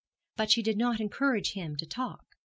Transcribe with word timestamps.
But 0.35 0.49
she 0.49 0.63
did 0.63 0.79
not 0.79 0.99
encourage 0.99 1.51
him 1.51 1.75
to 1.75 1.85
talk. 1.85 2.25